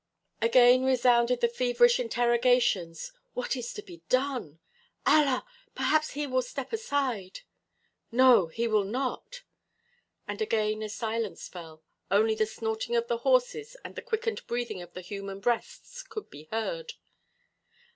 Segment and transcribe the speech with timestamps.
[0.41, 4.57] Again resounded the feverish interrogations: "What is to be done?"
[5.05, 5.45] "Allah!
[5.75, 7.41] Perhaps he will step aside."
[8.11, 9.43] "No, he will not."
[10.27, 11.83] And again a silence fell.
[12.09, 16.31] Only the snorting of the horses and the quickened breathing of the human breasts could
[16.31, 16.93] be heard.